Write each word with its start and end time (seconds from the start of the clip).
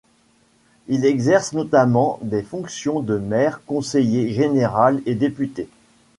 Il 0.87 1.05
exerce 1.05 1.53
notamment 1.53 2.17
des 2.23 2.41
fonctions 2.41 3.01
de 3.01 3.19
maire, 3.19 3.61
conseiller 3.67 4.29
général 4.33 4.99
et 5.05 5.13
député. 5.13 5.69